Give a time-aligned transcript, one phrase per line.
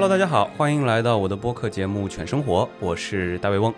[0.00, 3.70] Hello，大家好，欢迎来到我的播客节目《犬生活》，我是大卫翁。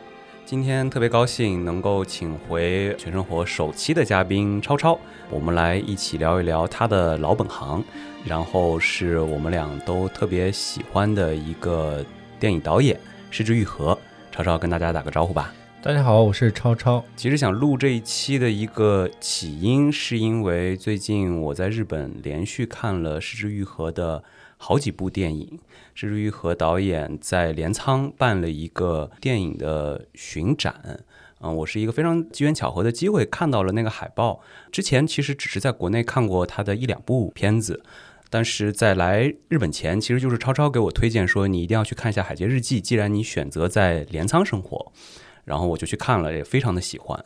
[0.45, 4.97] 今天特别高兴能够请回《犬生活》首期的嘉宾超超，
[5.29, 7.83] 我们来一起聊一聊他的老本行，
[8.25, 12.05] 然后是我们俩都特别喜欢的一个
[12.39, 12.97] 电影导演
[13.33, 13.99] 失之愈合。
[14.31, 15.53] 超超跟大家打个招呼吧。
[15.83, 17.05] 大家好，我是超超。
[17.17, 24.23] 其实想录这一期的一个起因，是因为最近我在日本连续看了失之愈合的
[24.65, 25.59] 好几部电影。
[25.93, 31.01] 至于和导演在镰仓办了一个电影的巡展，
[31.41, 34.41] 嗯，我是一个非常机缘巧合的机会看到了那个海报。
[34.71, 37.83] 之前其实只是在国内看过他的一两部片子，
[38.31, 44.93] 但是在来日本前，其实就是超超给我推荐说，你一定要去看一下《海街日记》，既然你选择在镰仓生活。
[45.45, 47.23] 然后我就去看了，也非常的喜欢。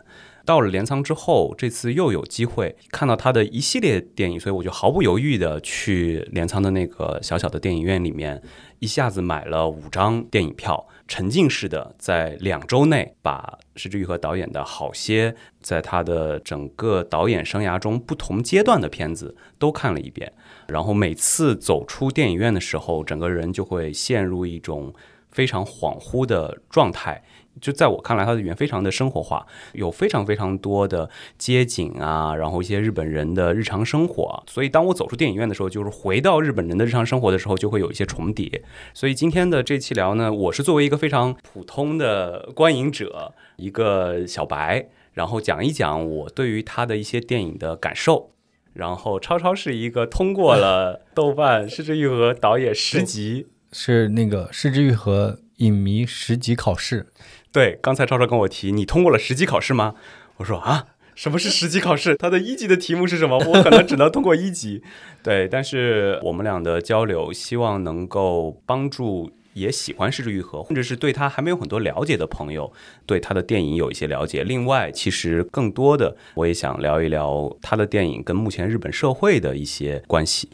[0.47, 8.41] 到了镰仓之后，这次又有机会看到他的一系列电影，所以我就毫不犹豫的去镰仓的那个小小的电影院里面，
[8.79, 20.33] 一下子买了五张电影票，沉浸式的在两周内把石之愈和导演的好些在他的整个导演生涯中不同阶段的片子都看了一遍。
[20.69, 24.95] 然后每次走出电影院的时候，整个人就会陷入一种
[25.33, 27.21] 非常恍惚的状态。
[27.61, 34.43] 就在我看来，它的语言非常的生活化，有非常非常多的街景啊，然后一些日本人的日常生活。
[34.47, 38.63] 所以当我走出电影院的时候，就是回到日本人的日常生活的时候，就会有一些重叠。
[38.93, 48.31] 所以今天的这期聊呢，我是作为一个非常普通的观影者，一个小白，然后讲一讲我对于他的一些电影的感受。
[48.75, 57.07] 然后超超是一个通过了 豆瓣失之愈合导演十级，是那个失之愈合影迷十级考试。
[57.57, 59.95] 对，刚才超超跟我提，你通过了十级考试吗？
[60.37, 62.15] 我说啊，什么是十级考试？
[62.15, 63.39] 它的一级的题目是什么？
[63.39, 64.83] 我可能只能通过一级。
[65.25, 72.71] 对，但是我们俩的交流，希望能够帮助也喜欢失之愈合，或者是对他还没有很多了解的朋友，
[73.07, 74.45] 对他的电影有一些了解。
[74.45, 80.51] 另外，其实更多的，我也想聊一聊他的电影跟目前日本社会的一些关系。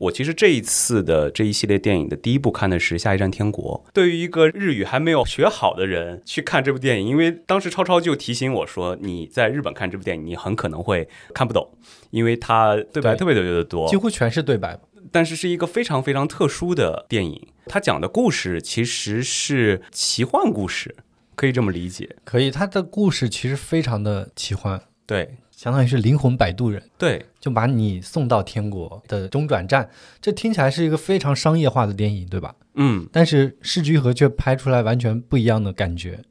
[0.00, 3.84] 我其实这一次的这一系列电影的第一部看的是《下一站天国》。
[3.92, 11.76] 对于一个日语还没有学好的人去看这部电影，因为当时超超就提醒我说，你在日本看这部电影，你很可能会看不懂，
[12.12, 14.80] 因为它对白特别特别的多，几乎全是对白。
[15.12, 20.96] 但是是一个非常非常特殊的电影，它讲的故事其实是奇幻故事，
[21.34, 22.16] 可以这么理解。
[22.24, 24.80] 可以，它的故事其实非常的奇幻。
[25.04, 25.36] 对。
[25.60, 29.90] 相当于是灵魂摆渡人，对，就把你送到天国的中转站。
[30.18, 32.54] 这听起来是一个非常商业化的电影，对吧？
[32.76, 36.22] 嗯，但是市居和却拍出来完全不一样的感觉。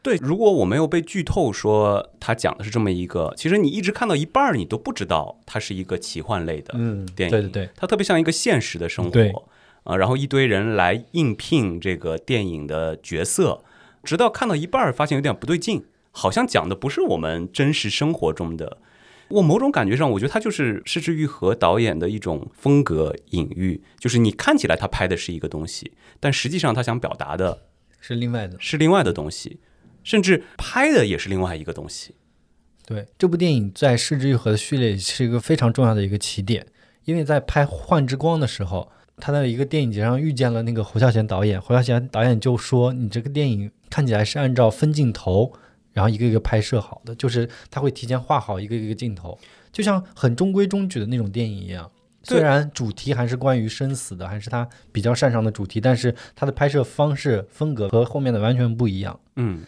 [0.00, 6.72] 对，如果我没有被剧透说他讲的是这么一个，其实你一直看到一半儿，你都不知道它是一个奇幻类的
[7.14, 7.30] 电影。
[7.30, 9.44] 对对对，它特别像一个现实的生活
[9.82, 13.62] 啊，然后一堆人来应聘这个电影的角色，
[14.02, 15.84] 直到看到一半儿发现有点不对劲。
[16.16, 18.78] 好像讲的不是我们真实生活中的，
[19.28, 27.64] 我某种感觉上，我觉得他就是失之愈合导演的一种风格隐喻，就是你看起来他拍的是一个东西，但实际上他想表达的
[28.00, 29.58] 是另外的，是另外的东西，
[30.04, 32.14] 甚至拍的也是另外一个东西。
[32.86, 36.64] 对，这部电影在失之愈合的序列是一个非常重要的一个起点，
[37.06, 45.52] 因为在拍《幻之光》的时候，他在一个电影节上遇见了那个侯孝贤导演，侯孝贤导演就说：“你这个电影看起来是按照分镜头。”
[45.94, 49.38] 然后一个一个拍摄好的，就是他会提前画好一个一个镜头，
[49.72, 51.90] 就像很中规中矩的那种电影一样。
[52.26, 59.20] 虽然主题还是关于生死的，还是他比较擅长的主题，但是他的拍摄方式风格和后面的完全不一样。
[59.36, 59.62] 嗯，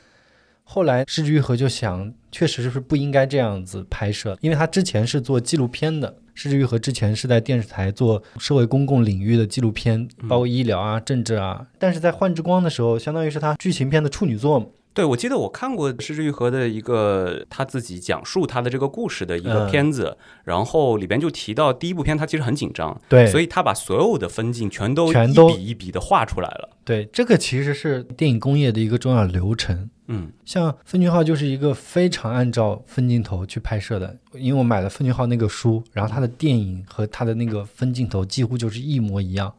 [0.65, 6.17] 后来施之愈合就想，确实是不应该这样子拍摄，因为他之前是做纪录片的。
[6.33, 11.67] 施之愈合之前是在电视台做社会公共领域的纪录片，包括医疗啊、政治啊。
[11.79, 14.72] 但是在《幻之光》的时候，相当于是他剧情片的处女作。
[14.97, 26.71] 对，我记得我看过失之愈合的一个他自己讲述他的这个故事的一个片子，然后里边就提到第一部片他其实很紧张，对，所以他把所有的分镜全都全都一笔一笔的画出来了。
[26.83, 29.91] 对，这个其实是电影工业的一个重要流程。
[30.07, 39.53] 嗯，像分镜号就是一个非常按照分镜头去拍摄的，因为我买了分镜号那个书，然后他的电影和他的那个分镜头几乎就是一模一样，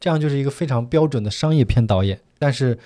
[0.00, 2.76] 这样就是一个非常标准的商业片导演，但是。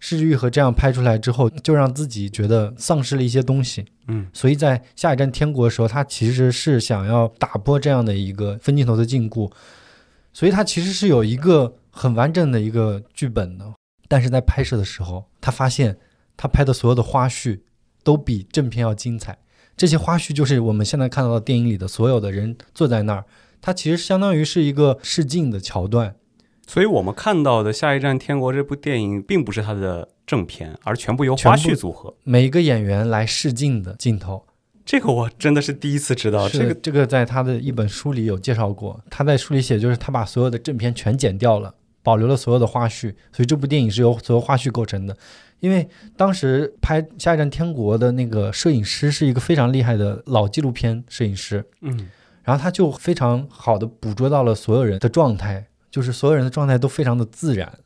[0.00, 3.84] 失之愈合这样拍出来之后，就让自己觉得丧失了一些东西。
[4.08, 9.52] 嗯，所以在下一站天国的时候，他其实是想要打破这样的一个分镜头的禁锢，
[10.32, 13.72] 所以他其实是有一个很完整的一个剧本的。
[14.08, 15.96] 但是在拍摄的时候，他发现
[16.36, 17.60] 他拍的所有的花絮
[18.02, 19.38] 都比正片要精彩。
[19.76, 23.24] 这些花絮就是我们现在看到的电影里的所有的人坐在那儿，
[23.60, 26.16] 它其实相当于是一个试镜的桥段。
[26.70, 32.14] 所以我们看到的《下一站天国》这部电影，并不是它的正片，而全部由花絮组合。
[32.22, 34.46] 每一个演员来试镜的镜头，
[34.84, 36.48] 这个我真的是第一次知道。
[36.48, 39.00] 这个这个在他的一本书里有介绍过。
[39.10, 41.74] 他在书里写，就是他把所有的正片全剪掉了，
[42.04, 43.12] 保留了所有的花絮。
[43.32, 45.16] 所以这部电影是由所有花絮构成的。
[45.58, 52.08] 因为当时拍《下一站天国》的那个摄影师是一个非常厉害的老纪录片摄影师，嗯，
[52.44, 57.78] 然后他就非常好的捕捉到了所有人的状态，就是所有人的状态都非常的自然，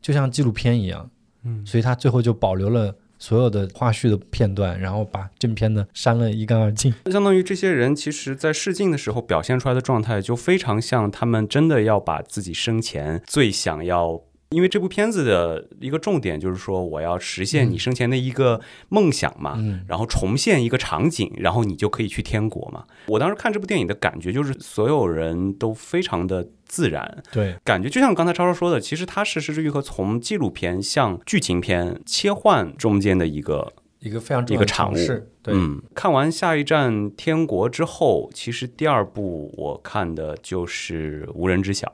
[0.00, 1.10] 就像纪录片一样，
[1.44, 6.92] 嗯，所以他最后就保留了所有的花絮的片段，然后把正片的删了一干二净。
[7.10, 14.22] 相当于这些人其实在试镜的时候表现出来的状态，就非常像他们真的要把自己生前最想要。
[14.52, 18.60] 因为这部片子的一个重点就是说，我要实现你生前的一个
[18.90, 19.58] 梦想嘛，
[19.88, 22.84] 然后重现一个场景，然后你就可以去天国嘛。
[23.06, 34.94] 我当时看这部电影的感觉就是，所有人都非常的自然，对，感觉就像刚才超超说的，其实它是失之愈合从纪录片向剧情片切换中间的一个一个非常一个产物。
[35.42, 41.92] 对，嗯，看完下一站天国之后，其实第二部我看的就是无人知晓。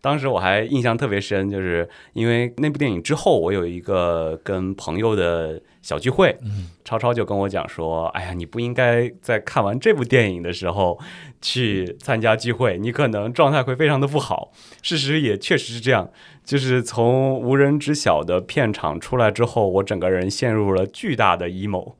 [0.00, 6.36] 当时我还印象特别深，就是因为那部电影之后，我有一个跟朋友的小聚会，
[6.84, 10.98] 超超就跟我讲说：“哎呀，你不应该在看完这部电影的时候
[11.42, 14.52] 去参加聚会，你可能状态会非常的不好。”
[14.82, 16.08] 事实也确实是这样，
[16.44, 21.94] 就是从无人知晓的片场出来之后，我整个人陷入了巨大的 emo，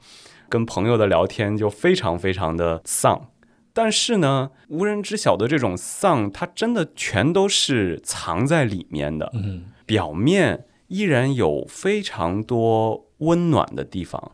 [0.48, 3.28] 跟朋友的聊天就非常非常的丧。
[3.78, 9.30] 但是呢，无人知晓的这种丧，它真的全都是藏在里面的。
[9.34, 14.32] 嗯，表面依然有非常多温暖的地方。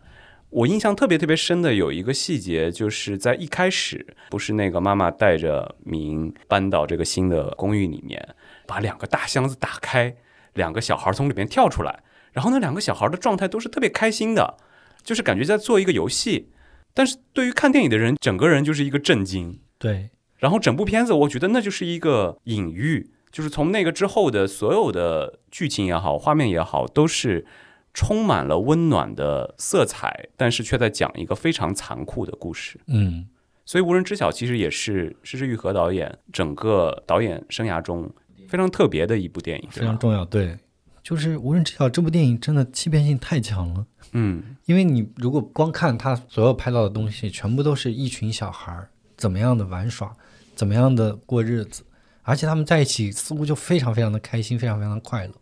[0.48, 8.34] 我印象特别特别深的有一个细节，就是在一开始，不是那个妈妈带着明搬到这个新的公寓里面，
[8.66, 10.16] 把两个大箱子打开，
[10.54, 12.02] 两个小孩从里面跳出来，
[12.32, 14.56] 然后那两个小孩的状态都是特别开心的，
[15.02, 16.48] 就是感觉在做一个游戏。
[16.94, 19.58] 但是对于看电影的人，整个人就是一个震惊。
[19.78, 27.44] 对，然后整部片子，我觉得那就是一个隐喻，就是从那个之后的所有的剧情也好，画面也好，都是
[27.92, 32.80] 充满了温暖的色彩，但是却在讲一个非常残酷的故事。
[32.86, 33.26] 嗯，
[33.64, 38.10] 所以《无人知晓》其实也是施之玉和导演整个导演生涯中
[38.48, 40.24] 非常特别的一部电影，非常重要。
[40.24, 40.56] 对，
[41.04, 43.86] 就是《无人知晓》这部电影真的欺骗性太强了。
[44.12, 50.16] 嗯，因为你如果光看他所有拍到的东西，全部都是一群小孩儿怎么样的玩耍，
[50.56, 51.82] 怎么样的过日子，
[52.22, 55.34] 而且他们在一起似乎就非常非常的开心，非常非常的快乐。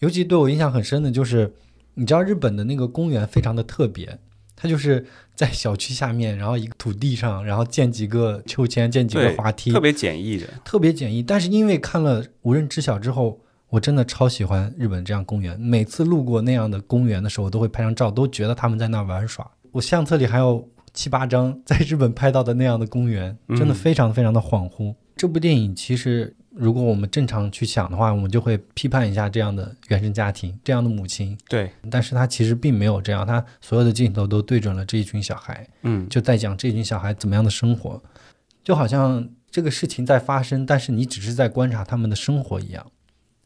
[0.00, 1.54] 尤其对我印象很深的就是，
[1.94, 4.18] 你知道日本的那个公园非常的特别，
[4.56, 5.06] 它就是
[5.36, 11.22] 在小区下面，然后一个土地上，然后建几个秋千，建几个滑梯，特别简易的，特别简易。
[11.22, 13.38] 但是因为看了《无人知晓》之后。
[13.72, 19.50] 我真的超喜欢日本这样公园，每次路过那样的公园的时候，我都会拍张照，都觉得他们在那玩耍。
[19.70, 24.94] 我相册里还有七八张在日本拍到的那样的公园，真的非常非常的恍惚。
[25.16, 31.34] 这部电影其实，如果我们正常去想的话，我们就会批判一下这样的原生家庭，这样的母亲。
[31.48, 38.02] 对，但是他其实并没有这样，他所有的镜头都对准了这一群小孩，嗯，就在讲这群小孩怎么样的生活，
[38.62, 42.86] 就好像这个事情在发生，但是你只是在观察他们的生活一样。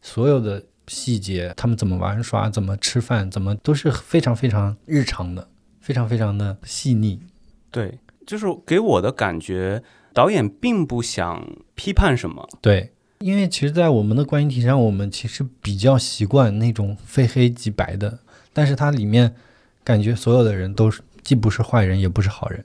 [0.07, 5.49] 所有的细节，他们怎么玩耍，怎么吃饭，怎么都是非常非常日常的，
[5.81, 7.19] 非常非常的细腻。
[7.69, 9.83] 对，就是给我的感觉，
[10.13, 11.45] 导演并不想
[11.75, 12.47] 批判什么。
[12.61, 18.19] 对，因为其实，在我们的观影体上，我们其实比较习惯那种非黑即白的，
[18.53, 19.35] 但是它里面
[19.83, 22.63] 感觉所有的人都是既不是坏人，也不是好人。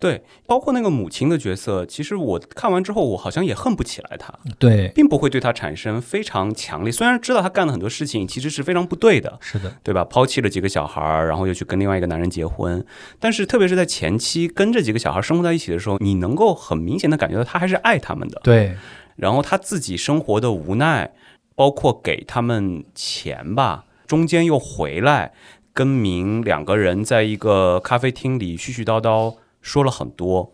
[0.00, 4.32] 对，包括那个母亲的角色，其实我看完之后，我好像也恨不起来她。
[4.58, 6.90] 对，并不会对她产生非常强烈。
[6.90, 9.38] 虽然知道她干了很多事情，其实是非常不对的。
[9.42, 10.02] 是的，对吧？
[10.02, 12.82] 抛弃了几个小孩儿，然后又去跟另外一个男人结婚。
[13.18, 18.40] 但是，特别是在前期跟这几个小孩生活在一起的时候，你能够很明显的感觉到她还是爱他们的。
[18.42, 18.74] 对。
[19.16, 21.12] 然后她自己生活的无奈，
[21.54, 25.34] 包括给他们钱吧，中间又回来
[25.74, 29.34] 跟明两个人在一个咖啡厅里絮絮叨叨。
[29.60, 30.52] 说了很多，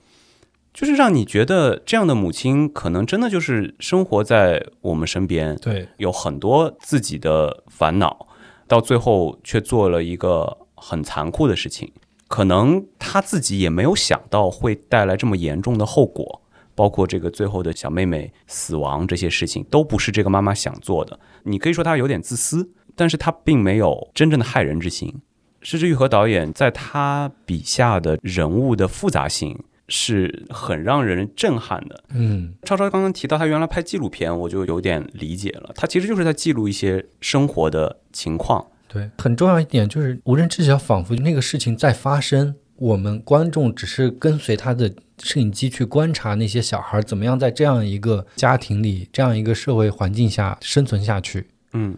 [0.75, 8.27] 就是让你觉得这样的母亲可能真的就是生活在我们身边，对，有很多自己的烦恼，
[8.67, 11.93] 到最后却做了一个很残酷的事情。
[12.29, 16.43] 可能她自己也没有想到会带来这么严重的后果，
[16.75, 21.21] 包括这个最后的小妹妹死亡这些事情，都不是这个妈妈想做的。
[21.45, 25.23] 你可以说她有点自私，但是她并没有真正的害人之心。
[25.69, 32.05] 施之愈合导演在他笔下的人物的复杂性，是很让人震撼的。
[32.11, 38.65] 嗯，超超刚刚提到他原来拍纪录片，我就有点理解了，他其实就是在记录一些生活的情况。
[38.87, 51.49] 对，很重要一点就是无人知晓，仿佛那个事情在发生，我们观众只是跟随他的摄影机去观察那些小孩怎么样在这样一个家庭里、这样一个社会环境下生存下去。
[51.73, 51.97] 嗯，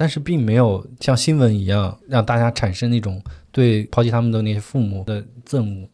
[0.00, 5.86] 但是并没有像新闻一样让大家产生那种对抛弃他们的那些父母的憎恶。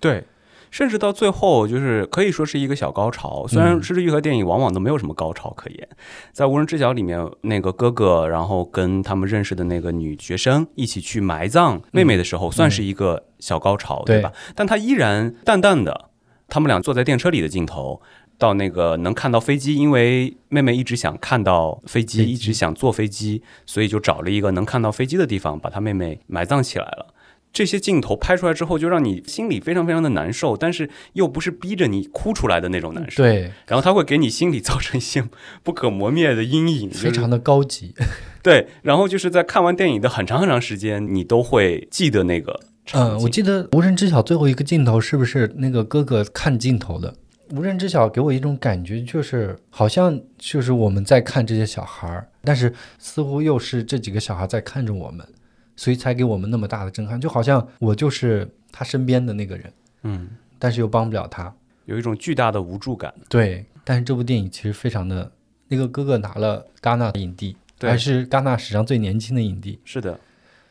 [0.00, 0.24] 对。
[0.72, 3.46] 甚至到最后，就是可以说是一个小高潮。
[3.46, 5.88] 虽然《失之愈合》电影往往都没有什么高潮可言，
[6.32, 14.32] 在《无人知晓》里面，那个哥哥然后跟他们认识的那个女学生一起去埋葬妹妹的时候，算是一个小高潮，对吧？
[14.56, 16.06] 但他依然淡淡的，
[16.48, 18.00] 他们俩坐在电车里的镜头，
[18.42, 27.14] 到那个能看到飞机，因为妹妹一直想看到飞机，一直想坐飞机，所以就找了一个能看到飞机的地方，把她妹妹埋葬起来了。
[27.52, 33.22] 这些镜头拍出来之后，就让你心里非常非常的难受，但是又不是逼着你哭出来的那种难受。
[33.22, 35.22] 对，然后它会给你心里造成一些
[35.62, 37.94] 不可磨灭的阴影，非常的高级。
[38.42, 42.58] 对，然后就是在看完电影的很长很长时间，你都会记得那个。
[42.94, 47.12] 嗯，我记得《无人知晓》最后一个镜头是不是那个哥哥看镜头的？
[47.52, 55.26] 《无人知晓》给我一种感觉，就是好像就是我们在看这些小孩儿，但是似乎又是这几个小孩在看着我们。
[55.74, 60.28] 所以才给我们那么大的震撼，就好像我就是他身边的那个人，嗯，
[60.58, 61.52] 但是又帮不了他，
[61.86, 63.12] 有一种巨大的无助感。
[63.28, 65.32] 对，但是这部电影其实非常的，
[65.68, 69.80] 那个哥哥拿了戛纳影帝，还是戛纳史上最年轻的影帝。
[69.82, 70.20] 是的，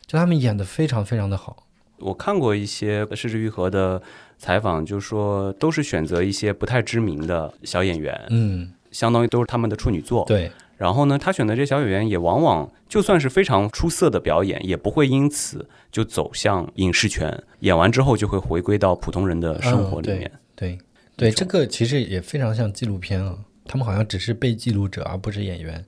[0.06, 1.66] 就他们演的非常非常的好。
[1.98, 4.00] 我看过一些失之愈合的
[4.42, 10.24] 采访，就说都是选择一些不太知名的小演员，嗯，相当于都是他们的处女作。
[10.26, 10.50] 对。
[10.76, 17.32] 然后呢，他选的这些小演员也往往就算是非常出色的表演，也不会因此就走向影视圈。
[17.60, 20.28] 演完之后就会回归到普通人的生活里面。
[20.56, 20.76] 对
[21.16, 23.38] 对，这个其实也非常像纪录片啊。
[23.64, 25.84] 他们好像只是被记录者，而不是演员。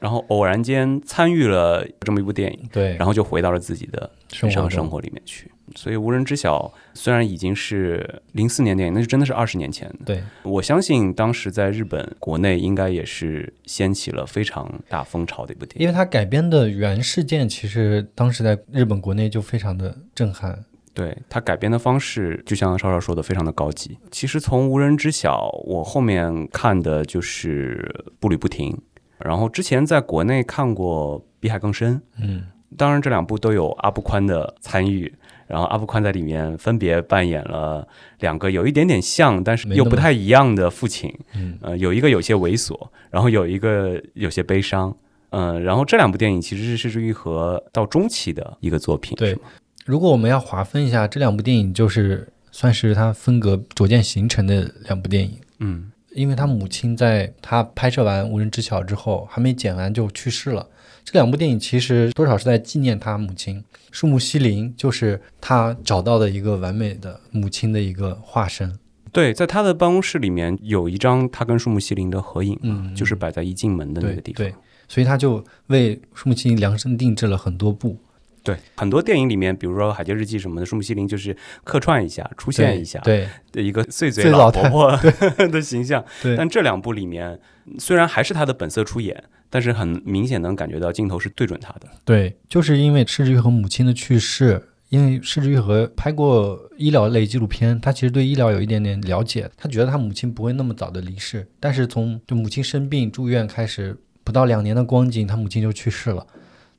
[0.00, 5.50] 然后偶然间参与了这么一部电影，对，然后就回到了自己的日常生活里面去。
[5.76, 9.88] 所以无人知晓虽然已经是零四年电影，那是真的是二十年前。
[10.04, 20.64] 对，我相信当时在日本国内应该也是掀起了非常大风潮的一部电影，因为它改编的原事件其实当时在日本国内就非常的震撼。
[20.92, 23.96] 对它改编的方式，就像少少说的，非常的高级。
[24.10, 28.76] 其实从无人知晓，我后面看的就是步履不停，
[29.24, 32.44] 然后之前在国内看过碧海更深，嗯，
[32.76, 35.12] 当然这两部都有阿布宽的参与。
[35.46, 37.84] 然后阿布宽在里面分别扮演了
[38.20, 41.12] 两个有一点点像，但是又不太一样的父亲。
[41.34, 42.78] 嗯，呃，有一个有些猥琐，
[43.10, 44.96] 然后有一个有些悲伤。
[45.30, 49.16] 嗯，然后这两部电影其实是失之愈合到中期的一个作品。
[49.16, 49.36] 对，
[49.84, 55.32] 如果我们要划分一下，这两部电影就是算是他风格逐渐形成的两部电影。
[55.58, 60.68] 嗯，因为他母亲在他拍摄完《无人知晓》之后，还没剪完就去世了。
[61.04, 63.62] 这两部电影其实多少是在纪念他母亲。
[63.90, 68.78] 树木希林就是他找到的一个完美的母亲的一个化身。
[69.10, 74.46] 对，在他的办公室里面有一张他跟树木希林的合影，嗯，就是摆在一进门的那个地方。
[74.46, 74.54] 对，
[74.86, 77.98] 所以他就为树木希林量身定制了很多部。
[78.42, 84.96] 对，很多电影里面，比如说《海街日记》什么的，树木希林就是客串一下，出现一下，对的一个碎嘴老婆婆
[85.48, 86.04] 的 形象。
[86.22, 87.38] 对，但这两部里面
[87.78, 89.24] 虽然还是他的本色出演。
[89.52, 91.88] 但是很明显能感觉到镜头是对准他的。
[92.04, 99.50] 对，就是因为赤之愈合母亲的去世，因为失之愈合拍过医疗类纪录片，他其实对医疗有一点点了解。
[99.56, 106.24] 他觉得他母亲不会那么早的离世，但是从就母亲生病住院开始，不到两年的光景，他母亲就去世了。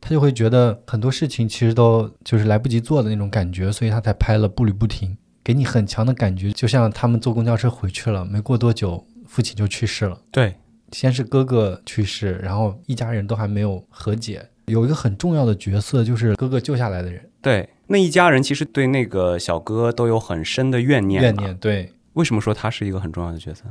[0.02, 10.20] 他就会觉得很多事情其实都就是来不及做的那种感觉，所以他才拍了步履不停，给你很强的感觉，就像他们坐公交车回去了，没过多久父亲就去世了。
[10.32, 10.56] 对。
[10.92, 14.46] 先是哥哥去世，然后一家人都还没有和解。
[14.66, 17.30] 有一个很重要的角色，就是哥哥救下来的人。
[17.42, 21.22] 对，那一家人其实对那个小哥都有很深的怨念。
[21.22, 21.94] 怨念，对。
[22.12, 23.64] 为什么说他是一个很重要的角色？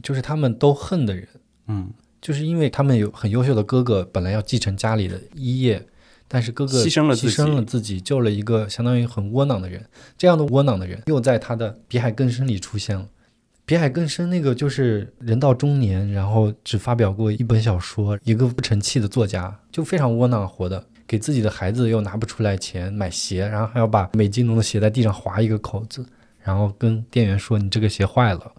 [0.00, 1.26] 就是他们都恨的人。
[1.66, 5.84] 嗯，就是因为他们有很优秀的哥哥，本来要继承家里的衣业，
[6.28, 9.84] 但是哥哥牺牲了牺牲了自己，救了一个相当于很窝囊的人。
[10.18, 13.06] 这样的窝囊的人，又在他的比海更深里出现了。
[13.64, 26.04] 比海更深，那个就是人到中年，然后只发表过一本小说，一个不成器的作家，就非常窝囊活的，给自己的孩子又拿不出来钱买鞋，然后还要把美津浓的鞋在地上划一个口子，
[26.42, 28.52] 然后跟店员说你这个鞋坏了，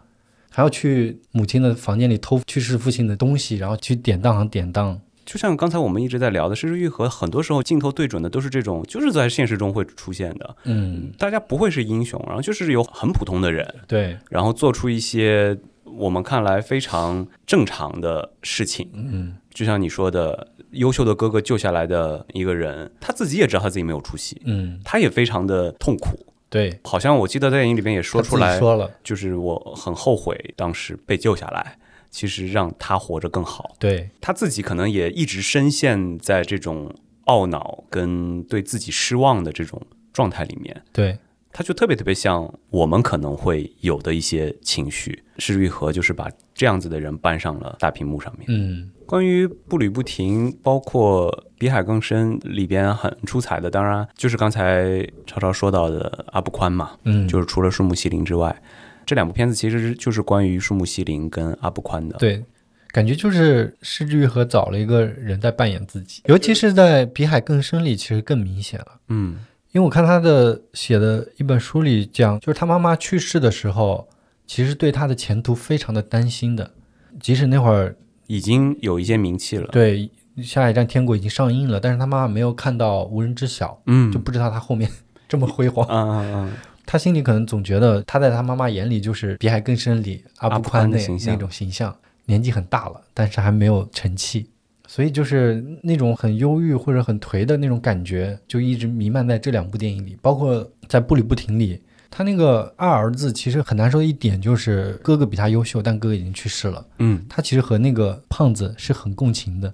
[0.54, 10.56] 还要去母亲的房间里偷去世父亲的东西，然后去典当行典当，就像刚才我们一直在聊的，失之愈合，很多时候镜头对准的都是这种，就是在现实中会出现的。
[10.66, 18.90] 嗯，大家不会是英雄，然后就是有很普通的人，对，然后做出一些我们看来非常正常的事情。
[18.94, 26.26] 嗯，就像你说的，优秀的哥哥救下来的一个人，他自己也知道他自己没有出息，嗯，他也非常的痛苦。
[26.52, 31.78] 对，好像我记得在电影里边也说出来，说了，就是我很后悔当时被救下来，
[32.10, 33.74] 其实让他活着更好。
[33.80, 36.94] 对，他自己可能也一直深陷在这种
[37.28, 39.82] 懊恼跟对自己失望的这种
[40.12, 41.18] 状态里面，对，
[41.52, 45.24] 他就特别特别像我们可能会有的一些情绪。
[45.38, 48.46] 施玉和就是把这样子的人搬上了大屏幕上面。
[48.48, 58.56] 嗯，关于步履不停，包括《比海更深》里边很出彩的，当然就是刚才超超说到的阿布宽嘛，嗯，就是除了树木西林之外，
[59.04, 62.16] 这两部片子其实就是关于树木西林跟阿布宽的。
[62.20, 62.46] 对，
[62.92, 69.00] 感觉就是施之愈合找了一个人在扮演自己，尤其是在《比海更深》里，其实更明显了。
[69.08, 69.40] 嗯
[69.72, 74.08] 因为我看他的写的一本书里讲，就是他妈妈去世的时候，
[74.46, 76.72] 其实对他的前途非常的担心的。
[77.22, 77.96] 即使那会儿
[78.28, 79.68] 已经有一些名气了。
[79.72, 80.12] 对
[80.44, 84.90] 《下一站天国》已经上映了，但是他妈妈没有看到，无人知晓，嗯，就不知道他后面
[85.28, 85.88] 这么辉煌。
[85.90, 86.54] 嗯嗯嗯，
[86.86, 94.50] 他心里可能总觉得他在他妈妈眼里就是《比海更深》里阿阿布布宽那那种形象，年纪很大了，但是还没有成器，
[94.92, 101.82] 所以就是那种很忧郁或者很颓的那种感觉，就一直弥漫在这两部电影里，包括在《步履不停》里。
[102.10, 106.86] 他那个二儿子其实很难受的一点就是哥哥比他优秀，但哥哥已经去世了。
[107.00, 109.74] 嗯，他其实和那个胖子是很共情的。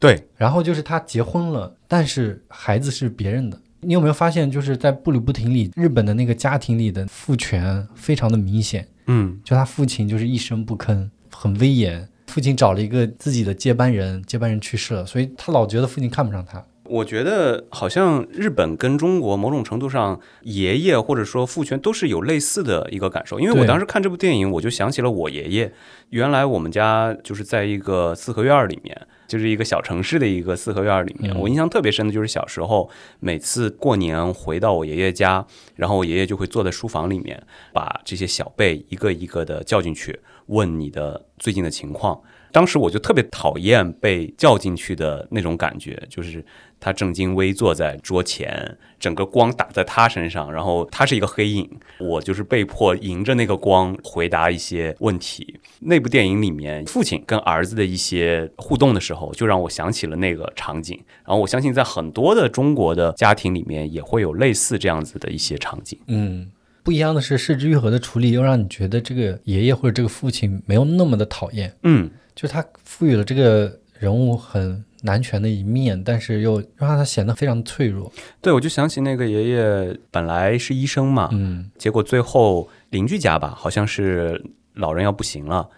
[0.00, 3.56] 对，然后就是他结婚了，但是孩子是别人的。
[3.82, 12.08] 你有没有发现，就是在《步履不停》里，日本的那个家庭里的父权非常的明显，嗯就他父亲就是一声不吭，很威严。
[12.26, 16.64] 父亲找了一个自己的接班人，接班人去世了，所以他老觉得父亲看不上他。
[16.88, 23.40] 我觉得好像日本跟中国某种程度上，爷爷或者说父权都是有类似的一个感受。
[23.40, 25.72] 因为我当时看这部电影，我就想起了我爷爷。
[26.10, 31.34] 原来我们家就是在一个四合院儿里面，就是一个小城市的一个四合院儿里面。
[31.34, 42.20] 嗯我印象特别深的就是小时候，每次过年回到我爷爷家，然后我爷爷就会坐在书房里面，把这些小辈一个一个的叫进去，问你的最近的情况。
[42.52, 46.42] 当时我就特别讨厌被叫进去的那种感觉，就是
[46.80, 55.60] 他正襟危坐在桌前，整个光打在他身上，然后他是一个黑影，我就是被迫迎着那个光回答一些问题。
[55.80, 60.98] 那部电影里面，父亲跟儿子的一些互动的时候，就让我想起了那个场景。
[61.26, 65.98] 然后我相信，在很多的中国的家庭里面，也会有类似这样子的一些场景。
[66.06, 66.50] 嗯，
[66.86, 78.12] 不一样的是，失之愈合的处理又让你觉得这个爷爷或者这个父亲没有那么的讨厌，嗯，就他赋予了这个人物很男权的一面，但是又让他显得非常脆弱。
[78.40, 84.40] 对，我就想起那个爷爷本来是医生嘛，嗯，结果最后邻居家吧，好像是
[84.74, 85.68] 老人要不行了，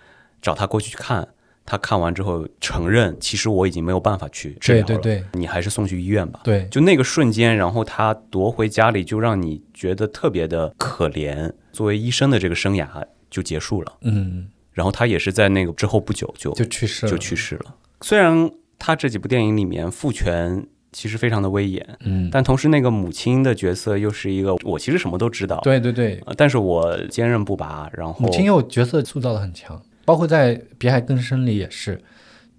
[0.42, 1.26] 找他过去去看。
[1.70, 5.24] 他看完之后承认，其实我已经没有办法去治疗了，对对对。
[5.34, 6.40] 你还是送去医院吧。
[6.42, 11.52] 对，就那个瞬间，然后他夺回家里，就让你觉得特别的可怜。
[11.70, 12.88] 作为医生的这个生涯
[13.30, 17.74] 就结束了，嗯，然后他也是在那个之后不久就就去世了，就去世了。
[18.00, 32.00] 虽然他这几部电影里面父权其实非常的威严，嗯，但同时那个母亲的角色又是一个我其实什么都知道，对对对，呃，但是我坚韧不拔，然后母亲又角色塑造的很强，包括在《别海更深》里也是，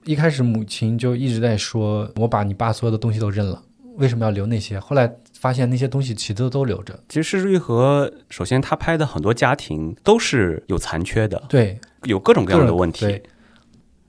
[0.05, 3.59] 一开始母亲就一直在说：“我把你爸所有的东西都扔了，
[3.95, 6.99] 为什么要留那些？”后来发现那些东西其实都都留着。
[7.09, 13.23] 其实施之愈合首先他拍的很多家庭都是有残缺的，对，有各种各样的问题对。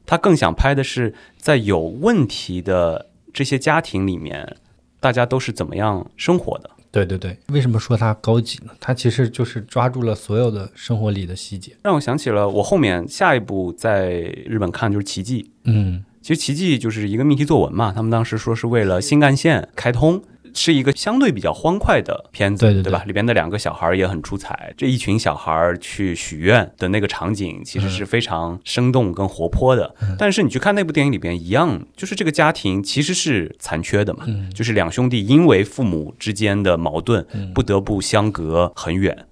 [0.04, 4.54] 他更想拍的是在有问题的这些家庭里面，
[5.00, 6.68] 大家都是怎么样生活的。
[6.90, 8.72] 对对对，为什么说它高级呢？
[8.80, 11.76] 它其实就是抓住了所有的生活里的细节。
[11.82, 14.10] 让我想起了我后面下一部在
[14.46, 20.22] 日本看就是《奇迹》，嗯，其实《奇迹》就是一个命题作文嘛，他们当时说是为了新干线开通。
[20.54, 23.02] 是一个相对比较欢快的片子，对对对吧？
[23.04, 29.94] 里边的两个小孩儿也很出彩，这一群小孩儿去许愿的那个场景，其实是非常生动跟活泼的。
[30.02, 39.26] 嗯但是你去看那部电影里边，一样就是这个家庭其实是残缺的嘛，嗯就是两兄弟因为父母之间的矛盾，嗯不得不相隔很远。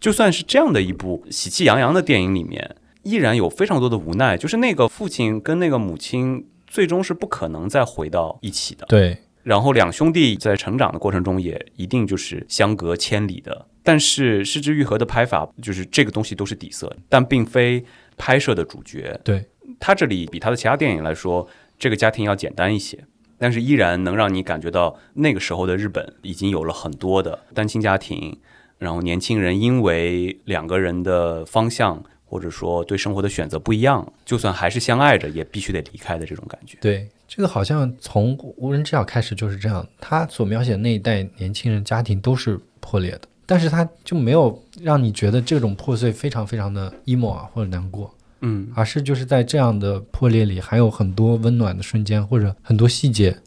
[0.00, 8.86] 就算是这样的一部喜气洋洋的电影里面，依然有非常多的无奈，就是那个父亲跟那个母亲最终是不可能再回到一起的。
[8.88, 9.18] 对，
[9.50, 13.66] 然后两兄弟在成长的过程中也一定就是相隔千里的。
[13.82, 17.84] 但是失之愈合的拍法就是这个东西都是底色，但并非
[18.16, 19.20] 拍摄的主角。
[19.24, 19.44] 对，
[19.80, 21.48] 他这里比他的其他电影来说，
[21.80, 22.96] 这个家庭要简单一些，
[23.38, 28.38] 但是依然能让你感觉到那个时候的日本已经有了很多的单亲家庭，
[28.78, 36.78] 然后年轻人因为两个人的方向或者说对生活的选择不一样，就算还是相爱着，也必须得离开的这种感觉。
[36.80, 39.86] 对，这个好像从无人知晓开始就是这样。
[40.00, 48.12] 他所描写的那一代年轻人家庭都是破裂的，但是他就没有让你觉得这种破碎非常非常的 emo 啊或者难过。
[48.40, 53.38] 嗯，而是就是在这样的破裂里，还有很多温暖的瞬间，或者很多细节，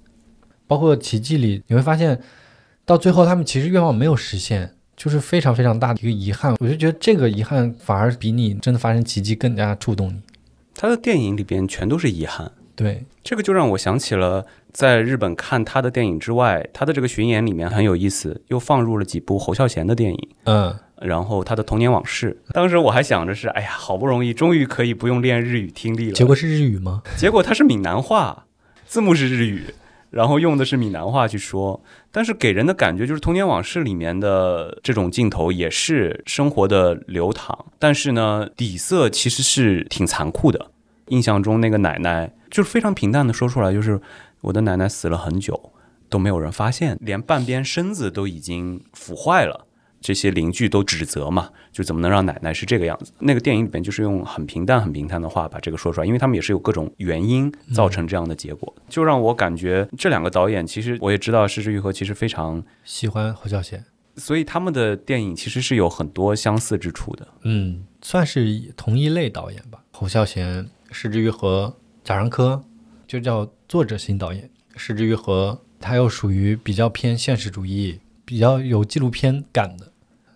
[0.66, 2.18] 包括奇迹里，你会发现，
[2.86, 6.56] 到最后他们其实愿望没有实现，就是非常非常大的一个遗憾。
[6.62, 10.22] 我就觉得这个遗憾反而比你真的发生奇迹更加触动你。
[10.74, 20.30] 他的电影里边全都是遗憾，对，这个就让我想起了在日本看他的电影之外，他的这个巡演里面很有意思，又放入了几部侯孝贤的电影。
[20.46, 26.14] 嗯，然后他的童年往事，当时我还想着是，哎呀，好不容易终于可以不用练日语听力了。
[26.14, 27.04] 结果是日语吗？
[27.16, 28.46] 结果它是闽南话，
[28.88, 29.66] 字幕是日语，
[30.10, 40.72] 然后用的是闽南话去说，但是给人的感觉就是童年往事里面的这种镜头也是生活的流淌，但是呢，底色其实是挺残酷的。
[41.10, 44.00] 印象中那个奶奶就是非常平淡的说出来，就是
[44.42, 45.74] 我的奶奶死了很久
[46.08, 49.66] 都没有人发现，连半边身子都已经腐坏了。
[50.00, 53.12] 这些邻居都指责嘛，就怎么能让奶奶是这个样子？
[53.20, 63.84] 那个电影里面就是用很平淡、很平淡的话把这个说出来，因为他们也是有各种原因造成这样的结果，就让我感觉这两个导演其实我也知道，失之愈和其实非常喜欢侯孝贤，
[64.18, 67.28] 所以他们的电影其实是有很多相似之处的。
[67.44, 69.80] 嗯，算是同一类导演吧。
[69.92, 72.62] 侯孝贤、失之愈和贾樟柯
[73.08, 79.90] 就叫作者型导演，石之愈和他又属于比较偏现实主义、比较有纪录片感的。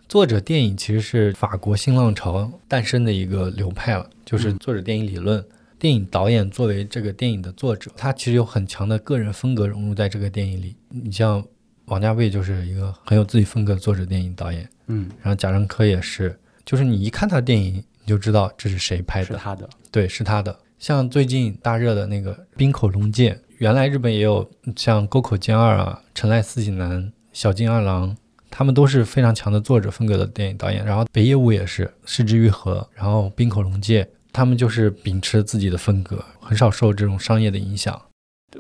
[0.07, 5.43] 作者电影其实是法国新浪潮诞生的一个流派了，就是作者电影理论。
[5.77, 10.75] 电影导演作为这个电影的作者，他其实有很强的个人风格融入在这个电影里。
[10.89, 11.45] 你像
[11.85, 19.69] 王家卫就是一个很有自己风格的作者电影导演，嗯，然后贾樟柯也是，就是你一看他的电影，你就知道这是谁拍的，是他的。
[19.91, 20.57] 对，是他的。
[20.79, 28.15] 像最近大热的那个《滨口龙介》，原来日本也有像沟口健二啊、成濑四喜男、小津二郎。
[28.49, 38.01] 他们都是非常强的作者风格的电影导演，然后北野武也是，失之愈合，然后滨口龙介，他们就是秉持自己的风格，很少受这种商业的影响。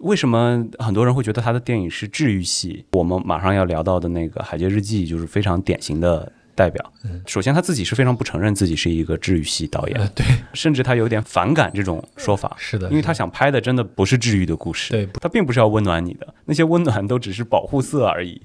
[0.01, 2.85] 为什么很多人会觉得他的电影是治愈系？
[2.91, 6.93] 我们马上要聊到的那个《海街日记》就是非常典型的代表。
[7.03, 12.55] 嗯首先他自己是非常不承认自己是一个治愈系导演，呃，对，甚至他有点反感这种说法。
[12.57, 18.41] 是的，因为他想拍的真的不是治愈的故事，对他并不是要温暖你的，那些温暖都只是保护色而已。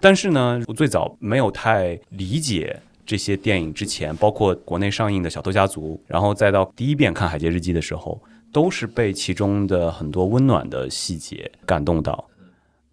[0.00, 12.28] 但是呢，我最早没有太理解这些电影之前，包括国内上映的《小偷家族》，然后再到第一遍看《海街日记》的时候，都是被其中的很多温暖的细节感动到。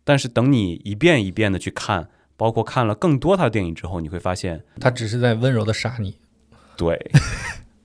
[0.03, 6.17] 但是等你一遍一遍的去看，包括看了更多他的电影之后，你会发现，他只是在温柔的杀你。
[6.77, 6.99] 对，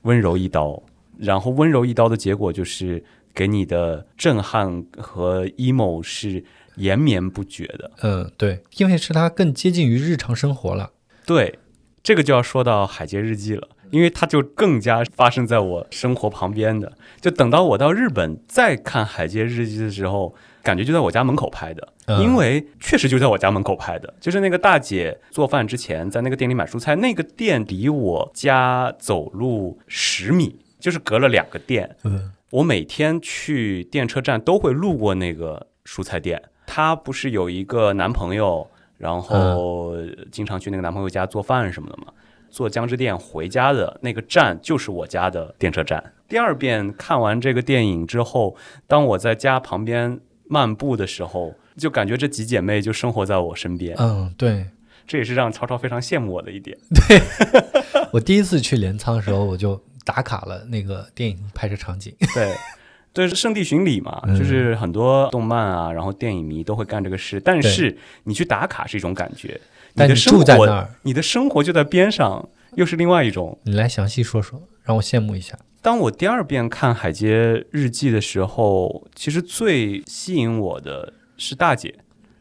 [0.03, 0.83] 温柔一刀，
[1.19, 6.45] 然后温柔一刀的结果就是给你的震撼和 emo 是
[6.77, 7.91] 延绵不绝的。
[8.03, 10.91] 嗯，对，因为是他更接近于日常生活了。
[11.25, 11.59] 对，
[12.03, 16.93] 这个就要说到《海街日记》了，因为它就更加发生在我生活旁边的。
[17.21, 24.13] 就等到我到日本再看《海街日记》的时候，感觉就在我家门口拍的，嗯因为确实就在我家门口拍的。
[24.21, 31.97] 就是那个大姐做饭之前在那个店里买蔬菜，那个店离我家走路十米，就是隔了两个店。
[32.05, 36.43] 嗯我每天去电车站都会路过那个蔬菜店。
[36.67, 38.69] 她不是有一个男朋友，
[38.99, 39.95] 然后
[40.33, 42.13] 经常去那个男朋友家做饭什么的嘛？
[42.51, 46.13] 坐江之电回家的那个站就是我家的电车站。
[46.29, 48.57] 第二遍看完这个电影之后，
[48.89, 50.19] 当我在家旁边
[50.51, 54.67] 漫步的时候，就感觉这几姐妹就生活在我身边，嗯，对，
[55.07, 56.77] 这也是让曹操非常羡慕我的一点。
[57.09, 57.23] 对
[58.13, 62.13] 我第一次去镰仓的时候，我就打卡了那个电影拍摄场景。
[62.35, 62.53] 对，
[63.13, 67.41] 对，是圣地巡礼嘛，嗯就是很多动漫啊，然后电影迷都会干这个事。
[67.41, 69.61] 但是你去打卡是一种感觉，
[69.95, 73.57] 但你的生活，住在那儿，你的生活就在边上，又是另外一种。
[73.63, 75.57] 你来详细说说，让我羡慕一下。
[75.83, 81.95] 当我第二遍看《海街日记》的时候，其实最吸引我的是大姐。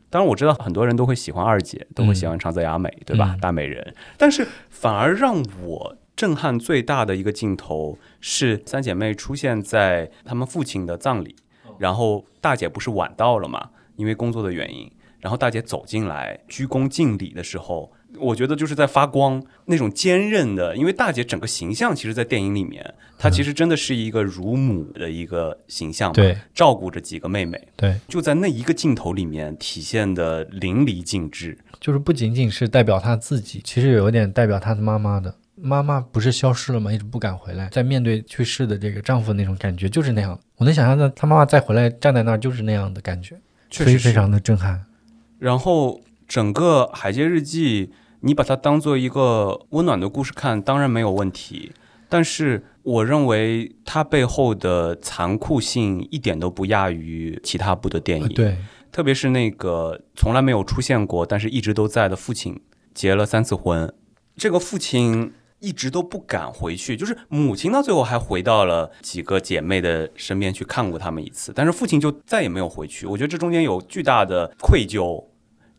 [0.10, 3.36] 当然，我知道很多人都会喜欢二姐，都会喜欢长泽雅美，对吧？
[3.36, 3.96] 嗯大美人。
[4.18, 11.34] 但是反而让我震撼最大的一个镜头是三姐妹出现在他们父亲的葬礼，
[11.78, 14.92] 然后大姐不是晚到了嘛，因为工作的原因。
[15.22, 20.76] 然后大姐走进来，鞠躬敬礼的时候，我觉得就是在发光，那种坚韧的。
[20.76, 31.58] 因为大姐整个形象，其实，在电影里面，她其实真的是一个乳母的一个形象嘛，对照顾着几个妹妹，对，就在那一个镜头里面体现的淋漓尽致。
[31.80, 35.36] 就是不仅仅是代表她自己，其实有点代表她的妈妈的。
[35.62, 36.90] 妈妈不是消失了吗？
[36.94, 40.40] 一直不敢回来，在面对去世的这个丈夫那种感觉就是那样。
[40.56, 43.38] 我能想象到她妈妈再回来站在那儿就是那样的感觉，
[43.70, 44.86] 确实非常的震撼。
[45.38, 47.88] 然后整个《海街日记》，
[48.22, 51.72] 你把它当做一个温暖的故事看，当然没有问题。
[52.08, 58.58] 但是我认为它背后的残酷性一点都不亚于其他部的电影，呃对，
[58.92, 62.60] 特别是那个从来没有出现过，但是一直都在的父亲，
[62.94, 63.94] 结了三次婚，
[64.36, 65.34] 这个父亲。
[65.62, 73.06] 一直都不敢回去，就是母亲到最后还回到了几个姐妹的身边去看过他们一次，但是父亲就再也没有回去。
[73.06, 75.22] 我觉得这中间有巨大的愧疚，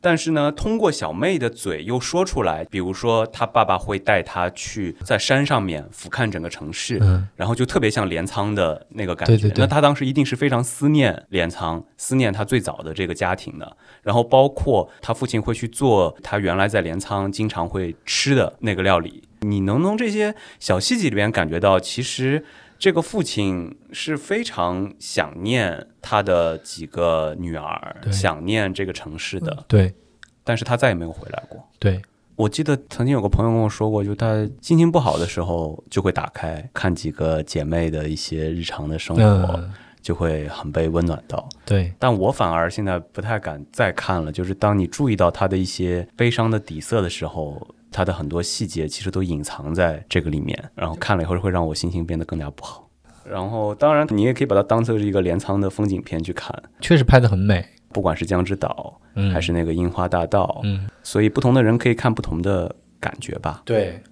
[0.00, 9.34] 但是呢，通过小妹的嘴又说出来，比如说她爸爸会带她去在山上面俯瞰整个城市，嗯，然后就特别像镰仓的那个感觉。
[9.34, 13.76] 对对对那他当时一定是非常思念镰仓，思念他最早的这个家庭的。
[14.02, 19.22] 然后包括他父亲会去做他原来在镰仓经常会吃的那个料理。
[19.40, 22.44] 你能从这些小细节里边感觉到，其实
[22.80, 29.94] 这个父亲是非常想念他的几个女儿，想念这个城市的，对。
[30.42, 31.62] 但是他再也没有回来过。
[31.78, 32.00] 对，
[32.34, 39.22] 我记得曾经有个朋友跟我说过，就他心情不好的时候就会打开看几个姐妹的一些日常的生活，
[39.58, 41.46] 嗯，就会很被温暖到。
[41.66, 41.92] 对。
[41.98, 52.88] 但我反而现在不太敢再看了，就是当你注意到他的一些悲伤的底色的时候，他的很多细节其实都隐藏在这个里面，然后看了以后会让我心情变得更加不好。
[53.22, 56.50] 然后，当然你也可以把它当做是一个镰仓的风景片去看，
[56.80, 63.62] 确实拍得很美，不管是江之岛嗯，还是那个樱花大道，嗯，所以不同的人可以看不同的感觉吧。
[63.64, 64.02] 对，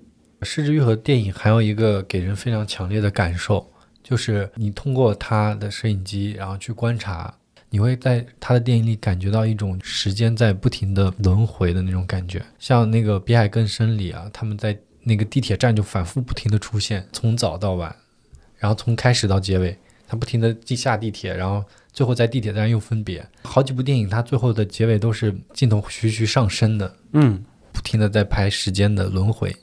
[0.42, 7.34] 失之愈合电影还有一个给人非常强烈的感受，就是你通过他的摄影机，然后去观察，
[7.70, 12.42] 你会在他的电影里感觉到一种时间在不停的轮回的那种感觉。
[12.58, 17.94] 像那个《比海更深》里啊，他们在那个地铁站就反复不停的出现，从早到晚，
[18.56, 19.76] 然后从开始到结尾，
[20.06, 23.26] 他不停的地下地铁，然后最后在地铁站又分别。
[23.42, 29.54] 好几部电影，它最后的结尾都是镜头徐徐上升的，嗯不停的在拍时间的轮回。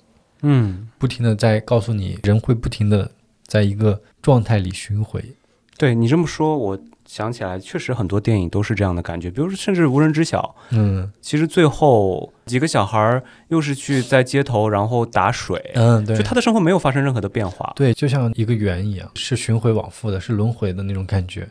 [0.42, 3.12] 嗯，不停的在告诉你，人会不停的
[3.46, 5.24] 在一个状态里巡回。
[5.78, 17.72] 对你这么说，我想起来，确实很多电影都是这样的感觉，比如说甚至《无人知晓》，嗯其实最后几个小孩儿又是去在街头，然后打水，嗯，对就，他的生活没有发生任何的变化。
[17.76, 21.48] 对，就像一个圆一样，是循环往复的，是轮回的那种感觉。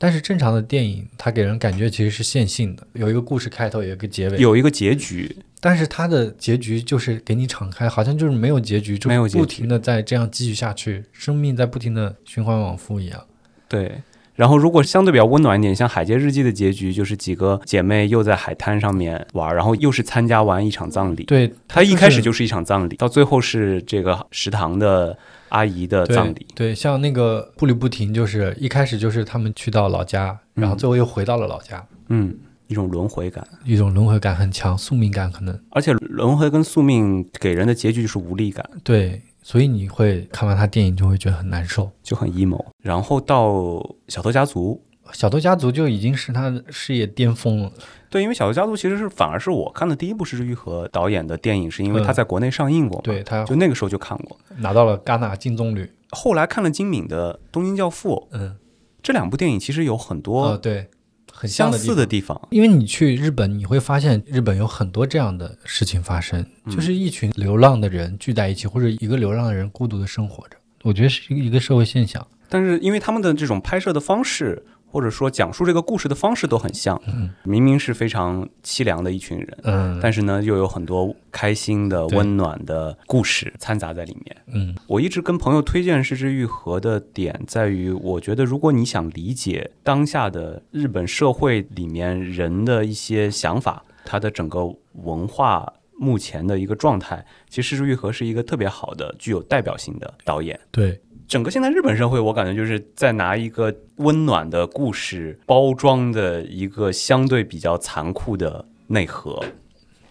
[0.00, 4.38] 但是正常的电影，它给人感觉其实是线性的，有一个故事开头，有一个结尾。
[4.38, 13.20] 有一个结局，但是它的结局就是给你敞开，好像就是没有结局，就没有结局不停的在这样继续下去，生命在不停的循环往复一样。
[13.66, 14.00] 对。
[14.38, 21.24] 然后，如果相对比较温暖一点，像《海街日记》的结局，就是几个姐妹又在海滩上面玩，然后又是参加完一场葬礼。
[21.24, 26.46] 对，她一开始就是一场葬礼，到最后是这个食堂的阿姨的葬礼。
[26.54, 32.32] 对，像那个步履不停，就是一开始就是他们去到老家，然后嗯最后又回到了老家，嗯，
[32.68, 38.64] 一种轮回感，一种轮回感很强，宿命感可能而且轮回跟宿命给人的结局就是无力感。
[38.84, 39.20] 对，
[39.50, 41.90] 所以你会看完他电影就会觉得很难受。
[42.02, 42.62] 就很 emo。
[42.82, 43.48] 然后到
[44.06, 44.78] 《小偷家族
[45.12, 47.70] 小偷家族就已经是他的事业巅峰了，》，
[48.10, 54.36] 对，因为《小偷家族》其实是反而是我看的第一部是玉和导演的电影，是因为他嗯在国内上映过嘛，对他就那个时候就看过。
[54.58, 58.54] 拿到了戛纳金棕榈，后来看了金敏的《东京教父》，嗯，
[59.02, 60.88] 这两部电影其实有很哦，多对，
[61.38, 62.40] 很相似的地方。
[62.50, 70.56] 因为你去日本，你会发现日本有很多这样的事情发生，嗯就是一群流浪的人聚在一起，或者一个流浪的人孤独的生活着。
[70.82, 72.26] 我觉得是一个社会现象。
[72.48, 77.30] 但是因为他们的这种拍摄的方式，或者说讲述这个故事的方式都很像，嗯。
[77.44, 84.36] 明明是非常凄凉的一群人，嗯，但是呢又有很多开心的、温暖的故事掺杂在里面。
[84.46, 84.74] 嗯。
[84.86, 95.70] 我一直跟朋友推荐《失之愈合》的点在于，我觉得如果你想理解当下的日本社会里面人的一些想法，他的整个文化
[96.00, 100.58] 目前的一个状态，其实失之愈合是一个特别好的、具有代表性的导演。
[100.70, 109.44] 对，整个现在日本社会，我感觉就是在拿一个温暖的故事包装的一个相对比较残酷的内核，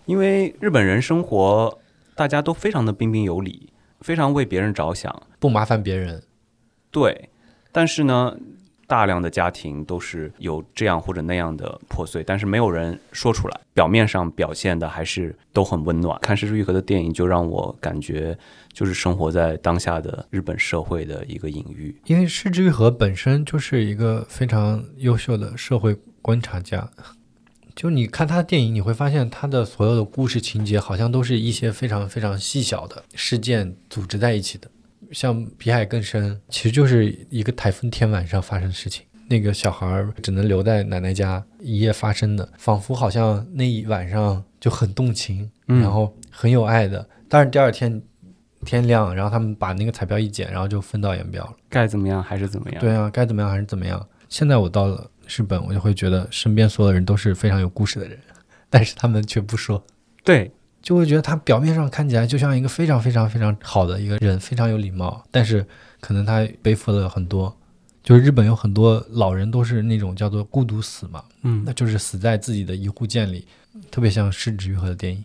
[0.06, 1.80] 因为日本人生活
[2.14, 6.22] 大家都非常的彬彬有礼，非常为别人着想，不麻烦别人。
[6.92, 7.30] 对，
[7.72, 8.38] 但是呢，
[8.88, 13.60] 大量的家庭都是有这样或者那样的破碎，但是没有人说出来。
[13.74, 16.18] 表面上表现的还是都很温暖。
[16.22, 18.36] 看石之愈合的电影，就让我感觉
[18.72, 21.96] 就是生活在当下的日本社会的一个隐喻。
[22.06, 26.90] 因为石之愈合本身就是一个非常优秀的社会观察家。
[27.76, 34.72] 就你看他的电影，你会发现他的所有的故事情节好像都是一些非常非常细小的事件组织在一起的。
[35.12, 39.06] 像《比海更深》，其实就是一个台风天晚上发生的事情。
[39.30, 47.08] 那个小孩只能留在奶奶家一夜发生的，仿佛好像那一晚上就很动情，然后很有爱的。
[47.28, 48.02] 但是第二天
[48.66, 51.54] 天亮，然后他们把那个彩票一剪，然后就分道扬镳了。
[51.70, 52.80] 该怎么样还是怎么样？
[52.80, 54.08] 对啊，该怎么样还是怎么样。
[54.30, 55.10] 现在我到了。
[55.30, 58.18] 日本，我就会觉得身边所有的人都是非常有故事的人，
[58.70, 59.86] 但是他们却不说。
[60.24, 60.50] 对，
[60.88, 65.68] 就会觉得他表面上看起来就像一个非常非常非常好的一个人，非常有礼貌，但是
[66.00, 67.54] 可能他背负了很多。
[68.02, 73.46] 就是日本有很多老人都是那种叫做孤独死嘛，嗯，那就是死在自己的一户建里，
[73.92, 75.22] 特别像失之愈合的电影。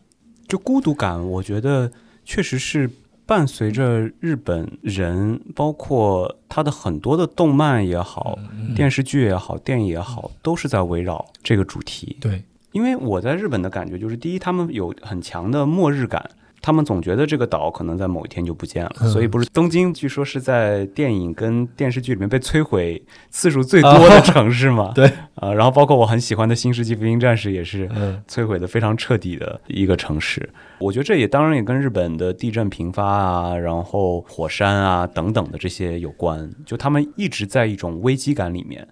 [0.48, 1.92] 就孤独感，我觉得
[2.24, 2.90] 确实是。
[3.24, 8.36] 伴随着日本人，包括他的很多的动漫也好、
[8.74, 12.16] 电视剧也好、电影也好，都是在围绕这个主题。
[12.20, 16.28] 对，因为我在日本的感觉就是，第一，他们有很强的末日感。
[16.64, 24.92] 他们总觉得这个岛可能在某一天就不见了，所以不是东京，据说是在电影跟电视剧里面被摧毁次数最多的城市嘛？
[24.94, 27.88] 对，啊，然后包括我很喜欢的《新世纪福音战士》也是
[28.28, 30.48] 摧毁的非常彻底的一个城市。
[30.78, 38.86] 我觉得这也当然也跟日本的地震频发啊，然后火山啊等等的这些有关，就他们一直在一种危机感里面。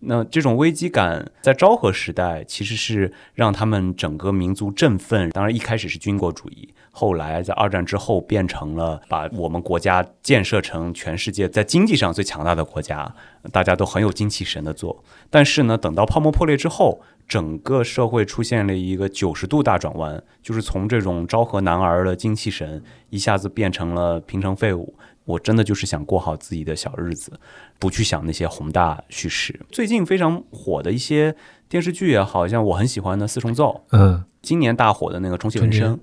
[0.00, 5.30] 那这种危机感在昭和时代其实是让他们整个民族振奋。
[5.30, 6.72] 当然一开始是军国主义。
[6.90, 13.14] 后来在二战之后变成了把我们国家建设成全世界在经济上最强大的国家，
[13.52, 15.04] 大家都很有精气神的做。
[15.28, 24.94] 但是呢，等到泡沫破裂之后，整个社会出现了一个九十度大转弯，就是从这种昭和男儿的精气神一下子变成了平成废物。
[25.26, 27.38] 我真的就是想过好自己的小日子，
[27.78, 29.60] 不去想那些宏大叙事。
[29.70, 31.34] 最近非常火的一些
[31.68, 35.96] 电视剧也好像我很喜欢的《四重奏》，嗯，今年大火的那个《重启人生》。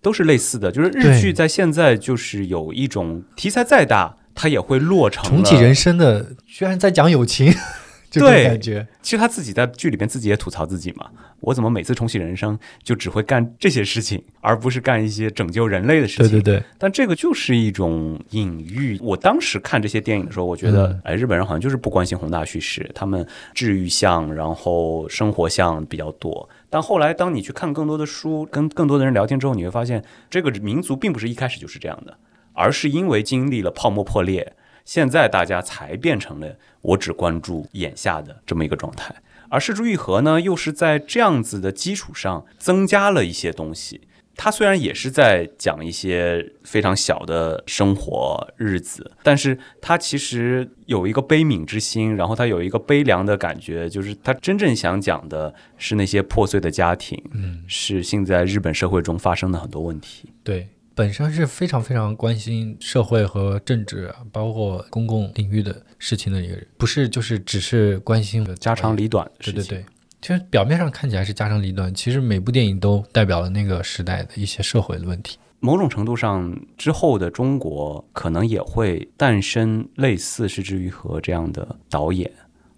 [0.00, 7.54] 都是类似的，就是日剧在现在就是有一种题材再大，它也会落成重启人生的，居然在讲友情，
[8.10, 8.88] 对感觉。
[9.00, 11.08] 其实他自己在剧里边自己也吐槽自己嘛，
[11.42, 16.30] 我怎么每次重启人生就只会干这些事情，而不是干一些拯救人类的事情？
[16.30, 16.64] 对对对。
[16.78, 18.98] 但这个就是一种隐喻。
[19.02, 26.48] 我当时看这些电影的时候，我觉得，哎，日本人好像就是不关心宏大叙事，他们治愈向，然后生活向比较多。
[26.70, 32.16] 但后来，当你去看更多的书，跟更多的人聊天之后，你会发现，这个民族并不是一开始就是这样的，
[32.54, 39.14] 而是因为经历了泡沫破裂，现在大家才变成了我只关注眼下的这么一个状态。
[39.52, 44.00] 而世珠愈合呢，又是在这样子的基础上增加了一些东西。
[44.34, 60.32] 它虽然也是在讲一些非常小的生活日子，但是它其实有一个悲悯之心，然后它有一个悲凉的感觉，就是它真正想讲的是那些破碎的家庭，嗯，是现在日本社会中发生的很多问题。
[60.42, 69.62] 对，本身是非常非常关心社会和政治，包括公共领域的事情的一个人，不是就是只是关心家长里短的事情。
[69.62, 69.84] 对对对。
[70.20, 75.38] 其实表面上看起来是家长里短，其实每部电影都代表了那个时代的一些社会的问题。
[75.58, 82.30] 某种程度上，之后的中国可能也会诞生类似失之愈合这样的导演，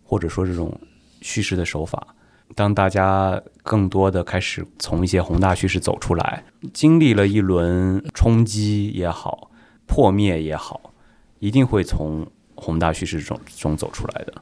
[0.03, 0.79] 或者说这种
[1.21, 2.14] 叙事的手法。
[2.55, 9.51] 当大家更多的开始从一些宏大叙事走出来，经历了一轮冲击也好、
[9.87, 10.93] 破灭也好，
[11.39, 14.35] 一定会从宏大叙事中中走出来的。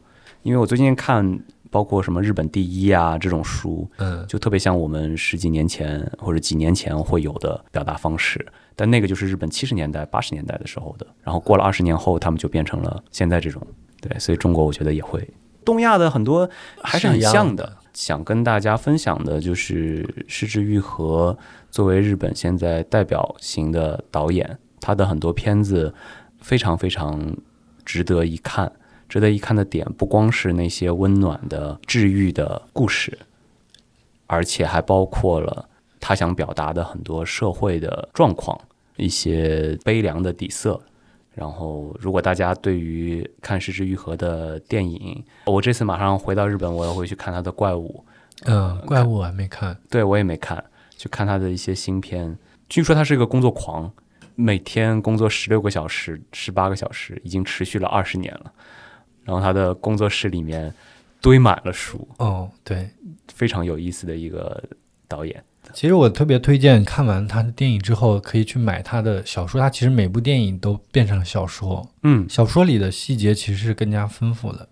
[0.42, 1.40] 因为我最近看。
[1.72, 13.66] 包括什么日本第一啊这种书，嗯，就特别像我们十几年前或者几年前会有的表达方式，但那个就是日本七十年代八十年代的时候的，然后过了二十年后，他们就变成了现在这种，
[14.02, 15.26] 对，所以中国我觉得也会，
[15.64, 16.46] 东亚的很多
[16.82, 17.78] 还是很像的。
[17.92, 21.37] 想跟大家分享的就是失之愈合
[21.70, 25.94] 作为日本现在代表型的导演，他的很多片子
[26.40, 27.37] 非常非常
[27.85, 28.73] 值得一看。
[29.08, 33.19] 值得一看的点不光是那些温暖的治愈的故事，
[34.27, 35.69] 而且还包括了
[36.00, 38.58] 他想表达的很多社会的状况，
[38.96, 40.81] 一些悲凉的底色。
[41.35, 48.04] 然后，如果大家对于看失之愈合的电影，我这次马上回到日本，我要会去看他的怪物。
[48.44, 50.62] 嗯，怪物我还没看，对我也没看，
[50.96, 52.37] 去看他的一些新片。
[52.68, 53.90] 据说他是一个工作狂，
[54.35, 58.52] 每天工作十六个小时、十八个小时，已经持续了二十年了。
[59.24, 60.74] 然后他的工作室里面
[61.20, 62.90] 堆满了书，哦，对，
[63.33, 64.62] 非常有意思的一个
[65.06, 65.42] 导演。
[65.73, 69.60] 其实我特别推荐看完他的电影之后，可以去买他的小说。
[69.60, 74.69] 他其实每部电影都变成了小说，嗯，小说里的细节其实是更加丰富的。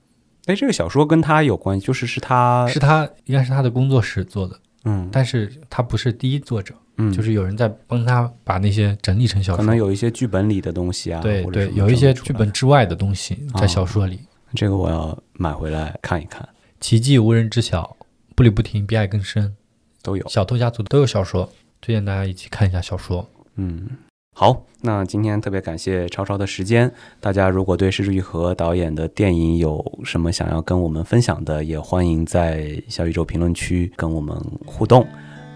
[0.46, 9.58] 哎，这个小说跟他有关系，就是是他是他应该是他的工作室做的，嗯但是他不是第一作者，嗯，就是有人在帮他把那些整理成小说。
[9.58, 14.20] 可能有一些剧本里的东西啊，对对，有一些剧本之外的东西在啊小说里。
[14.54, 16.46] 这个我要买回来看一看，
[16.80, 17.96] 奇迹无人知晓，
[18.34, 19.54] 步履不停，比爱更深。
[20.02, 20.28] 都有。
[20.28, 21.48] 小偷家族都有小说，
[21.80, 23.28] 推荐大家一起看一下小说。
[23.56, 23.88] 嗯，
[24.36, 26.90] 好，那今天特别感谢超超的时间。
[27.20, 35.06] 大家如果对施之玉和导演的电影有什么想要跟我们分享的，也欢迎在小宇宙评论区跟我们互动。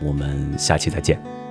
[0.03, 1.43] 我们下期再见。